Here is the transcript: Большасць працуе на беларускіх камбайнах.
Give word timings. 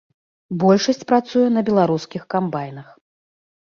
Большасць 0.63 1.05
працуе 1.13 1.45
на 1.59 1.67
беларускіх 1.69 2.29
камбайнах. 2.39 2.87